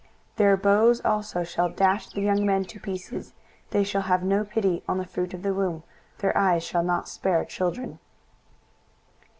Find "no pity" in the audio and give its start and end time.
4.23-4.81